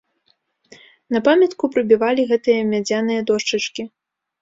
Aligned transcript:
На 1.17 1.21
памятку 1.27 1.63
прыбівалі 1.77 2.27
гэтыя 2.35 2.67
мядзяныя 2.73 3.21
дошчачкі. 3.33 3.83